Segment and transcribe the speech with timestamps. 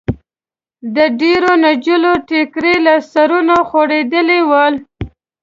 [0.95, 4.73] د ډېریو نجونو ټیکري له سرونو خوېدلي ول.